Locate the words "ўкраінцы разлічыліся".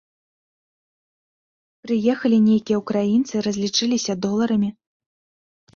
2.83-4.13